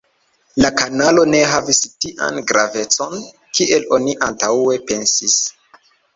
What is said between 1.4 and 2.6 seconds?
havis tian